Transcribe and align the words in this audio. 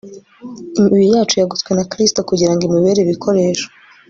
imibiri 0.79 1.05
yacu 1.15 1.35
yaguzwe 1.37 1.71
na 1.77 1.85
kristo 1.91 2.19
kugira 2.29 2.51
ngo 2.53 2.61
imubere 2.67 2.99
ibikoresho 3.01 3.67